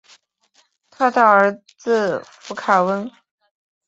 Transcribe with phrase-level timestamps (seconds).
[0.89, 3.07] 他的儿子是佛卡温。